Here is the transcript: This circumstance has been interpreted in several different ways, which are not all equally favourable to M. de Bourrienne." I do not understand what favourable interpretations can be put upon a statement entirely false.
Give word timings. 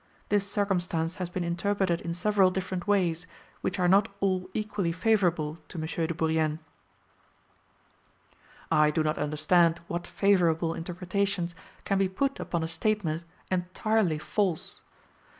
This 0.29 0.49
circumstance 0.49 1.17
has 1.17 1.29
been 1.29 1.43
interpreted 1.43 2.01
in 2.01 2.15
several 2.15 2.49
different 2.49 2.87
ways, 2.87 3.27
which 3.61 3.77
are 3.77 3.87
not 3.87 4.07
all 4.19 4.49
equally 4.51 4.91
favourable 4.91 5.59
to 5.67 5.77
M. 5.77 5.85
de 6.07 6.13
Bourrienne." 6.15 6.57
I 8.71 8.89
do 8.89 9.03
not 9.03 9.19
understand 9.19 9.79
what 9.87 10.07
favourable 10.07 10.73
interpretations 10.73 11.53
can 11.85 11.99
be 11.99 12.09
put 12.09 12.39
upon 12.39 12.63
a 12.63 12.67
statement 12.67 13.25
entirely 13.51 14.17
false. 14.17 14.81